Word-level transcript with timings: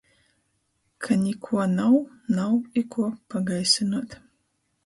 Ka 1.03 1.13
nikuo 1.23 1.65
nav, 1.77 1.93
nav 2.35 2.55
i 2.81 2.83
kuo 2.91 3.07
pagaisynuot. 3.29 4.09